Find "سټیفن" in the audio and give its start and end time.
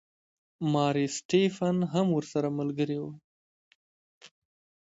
1.17-1.77